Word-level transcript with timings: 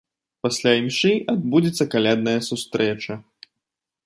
Пасля 0.47 0.71
імшы 0.81 1.11
адбудзецца 1.35 1.87
калядная 1.93 2.37
сустрэча. 2.51 3.13